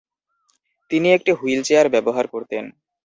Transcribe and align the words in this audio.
তিনি 0.91 1.07
একটি 1.13 1.31
wheel 1.31 1.59
chair 1.63 1.87
ব্যবহার 1.89 2.25
করতেন। 2.27 2.63